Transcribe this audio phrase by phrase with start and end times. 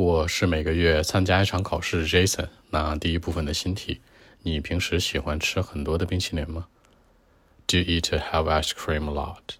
[0.00, 2.48] 我是每个月参加一场考试，Jason。
[2.70, 4.00] 那第一部分的新题，
[4.40, 6.68] 你平时喜欢吃很多的冰淇淋吗
[7.66, 9.56] ？Do you eat have ice cream a lot？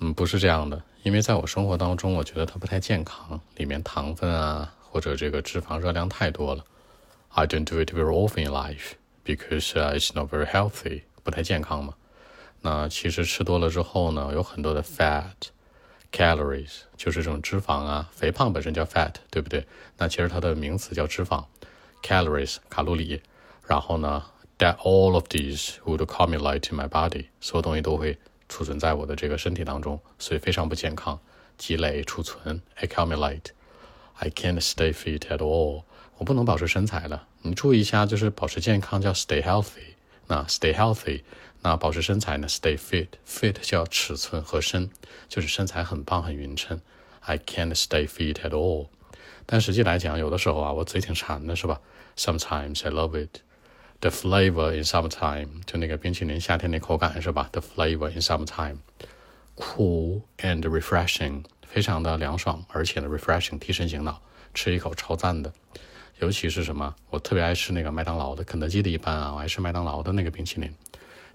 [0.00, 6.64] 嗯，不是这样的，因为在我生活当中，我觉得它不太健康，里面糖分啊或者这个脂肪热量太多了。
[7.28, 8.94] I don't do it very often in life
[9.24, 11.94] because it's not very healthy，不太健康嘛。
[12.62, 15.30] 那其实吃多了之后呢，有很多的 fat。
[16.12, 19.66] Calories 就是这种脂肪啊，肥胖本身叫 fat，对不对？
[19.96, 21.44] 那其实它的名词叫脂肪
[22.02, 23.22] ，calories 卡路里。
[23.66, 24.24] 然后呢
[24.58, 28.18] ，that all of these would accumulate in my body，所有东西都会
[28.48, 31.18] 储存在我的这个身体当中，所以非常不健康。
[31.56, 33.50] 积累、储存，accumulate。
[34.14, 35.84] I can't stay fit at all，
[36.18, 37.28] 我不能保持身材了。
[37.42, 39.94] 你注意一下，就是保持健康叫 stay healthy，
[40.26, 41.22] 那 stay healthy。
[41.62, 44.90] 那保持身材呢？Stay fit，fit 叫尺寸和身，
[45.28, 46.80] 就是身材很棒很匀称。
[47.20, 48.88] I can't stay fit at all。
[49.44, 51.80] 但实际来讲，有的时候啊，我嘴挺馋的，是吧
[52.16, 53.40] ？Sometimes I love it。
[54.00, 64.22] The flavor in summertime，就那个冰淇淋夏天那口感是吧？The flavor in summertime，cool and refreshing，非常的凉爽，而且呢，refreshing 提神醒脑，
[64.54, 65.52] 吃一口超赞的。
[66.20, 66.94] 尤其是什么？
[67.10, 70.74] 我特别爱吃那个麦当劳的，肯德基的一般啊，我爱吃麦当劳的那个冰淇淋。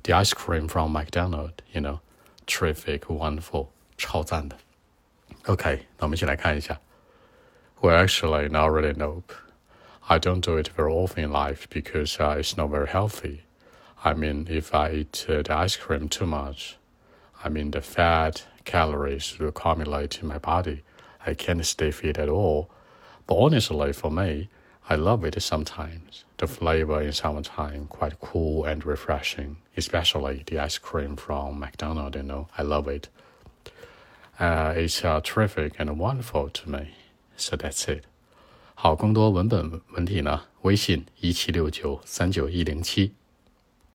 [0.05, 2.01] the ice cream from McDonald, you know,
[2.47, 4.57] terrific, wonderful, 超赞的。
[5.47, 6.79] OK，那我们一起来看一下。
[7.81, 8.93] Well, actually, not really.
[8.93, 9.33] Nope.
[10.07, 13.43] I don't do it very often in life because uh, it's not very healthy.
[14.03, 16.77] I mean, if I eat uh, the ice cream too much,
[17.45, 20.83] I mean, the fat calories will accumulate in my body.
[21.27, 22.69] I can't stay fit at all.
[23.27, 24.49] But honestly, for me,
[24.89, 26.25] I love it sometimes.
[26.39, 32.17] The flavor in summertime quite cool and refreshing, especially the ice cream from McDonald's.
[32.17, 33.09] You know, I love it.
[34.39, 36.95] Uh, it's uh, terrific and wonderful to me.
[37.37, 38.05] So that's it.
[38.75, 40.43] 好，更多文本问题呢？
[40.63, 43.13] 微信一七六九三九一零七。